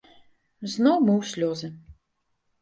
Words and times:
Зноў 0.75 0.97
мы 1.03 1.13
ў 1.19 1.29
слёзы. 1.33 1.71